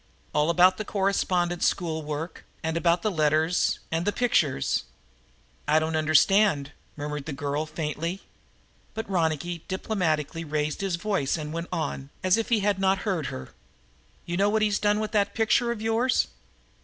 All 0.33 0.49
about 0.49 0.77
the 0.77 0.83
correspondence 0.83 1.67
school 1.67 2.01
work 2.01 2.43
and 2.63 2.75
about 2.75 3.03
the 3.03 3.11
letters 3.11 3.77
and 3.91 3.99
about 3.99 4.05
the 4.15 4.19
pictures." 4.19 4.85
"I 5.67 5.77
don't 5.77 5.95
understand," 5.95 6.71
murmured 6.97 7.25
the 7.27 7.33
girl 7.33 7.67
faintly. 7.67 8.23
But 8.95 9.07
Ronicky 9.07 9.63
diplomatically 9.67 10.43
raised 10.43 10.81
his 10.81 10.95
voice 10.95 11.37
and 11.37 11.53
went 11.53 11.67
on, 11.71 12.09
as 12.23 12.35
if 12.35 12.49
he 12.49 12.61
had 12.61 12.79
not 12.79 13.05
heard 13.05 13.27
her. 13.27 13.49
"You 14.25 14.37
know 14.37 14.49
what 14.49 14.63
he's 14.63 14.79
done 14.79 14.99
with 14.99 15.11
that 15.11 15.35
picture 15.35 15.71
of 15.71 15.83
yours?" 15.83 16.25